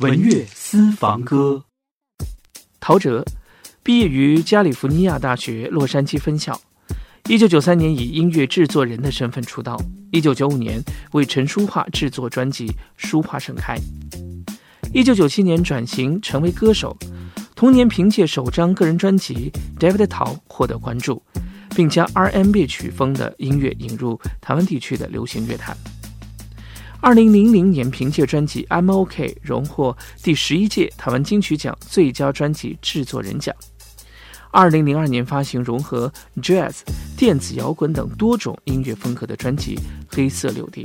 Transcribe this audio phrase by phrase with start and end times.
[0.00, 1.64] 文乐私房歌。
[2.78, 3.24] 陶喆
[3.82, 6.60] 毕业于加利福尼亚大学洛杉矶分校，
[7.28, 9.76] 一九九三年以音乐制作人的身份出道，
[10.12, 10.80] 一九九五年
[11.12, 12.66] 为陈淑桦制作专辑
[12.96, 13.76] 《书画盛开》，
[14.94, 16.96] 一九九七年转型成为歌手，
[17.56, 21.20] 同年凭借首张个人专辑《David 陶》获得关注。
[21.76, 25.76] 并将 R&B 曲风的音乐引入台湾地区的流行乐坛。
[27.00, 29.08] 二零零零年，凭借专辑《MOK》
[29.40, 33.54] 荣获第十一届台湾金曲奖最佳专辑制作人奖。
[34.50, 36.80] 二零零二年，发行融合 Jazz、
[37.16, 39.76] 电子摇滚等多种音乐风格的专辑
[40.08, 40.82] 《黑色柳丁》。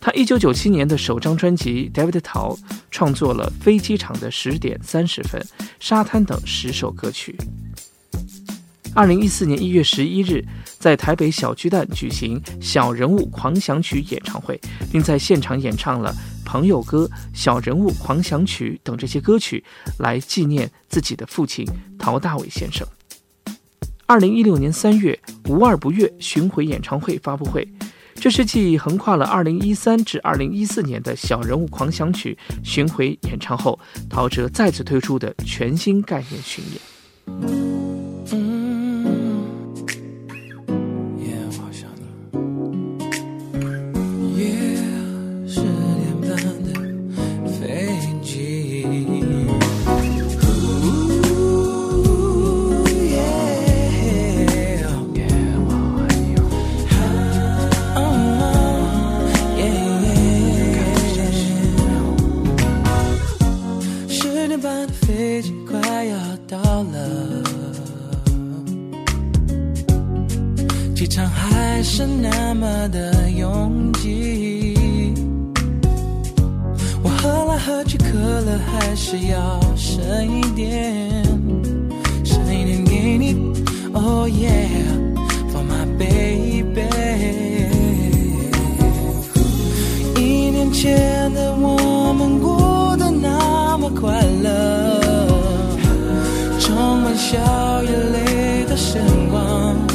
[0.00, 2.54] 他一九九七年的首张专辑《David 陶》
[2.92, 5.40] 创作了《飞机场的十点三十分》
[5.80, 7.36] 《沙滩》等十首歌曲。
[8.96, 10.42] 二零一四年一月十一日，
[10.78, 14.58] 在台北小巨蛋举行《小人物狂想曲》演唱会，
[14.90, 16.10] 并在现场演唱了
[16.46, 19.62] 《朋友歌》《小人物狂想曲》等这些歌曲，
[19.98, 21.62] 来纪念自己的父亲
[21.98, 22.88] 陶大伟先生。
[24.06, 25.20] 二零一六年三月，
[25.52, 27.68] 《无二不悦》巡回演唱会发布会，
[28.14, 36.95] 这是继横跨了二零一三至二零一四年的小人物狂想曲巡回演唱后，陶喆再次推出的全新概念巡演。
[70.96, 75.12] 机场还是那么的拥挤
[77.02, 81.22] 我喝来喝去可乐还是要剩一点
[82.24, 83.34] 剩一点给你。
[83.92, 84.70] Oh yeah
[85.52, 86.64] for my baby
[90.18, 95.02] 一年前的我们过得那么快乐
[96.58, 97.36] 充满笑
[97.84, 98.98] 与泪的时
[99.30, 99.85] 光。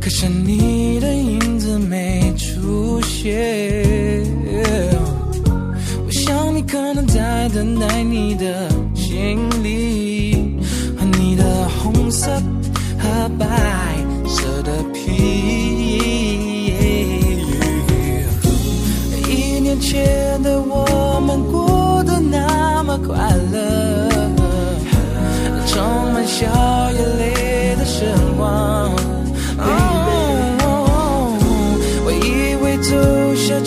[0.00, 4.24] 可是你的影子没出现
[6.06, 9.89] 我想你可能在等待你的行李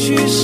[0.04, 0.43] 去。